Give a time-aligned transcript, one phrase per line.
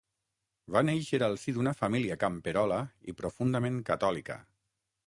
[0.75, 2.81] Va néixer al si d'una família camperola
[3.13, 4.43] i profundament catòlica.